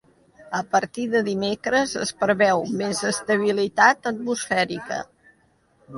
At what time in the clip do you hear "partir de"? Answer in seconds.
0.75-1.19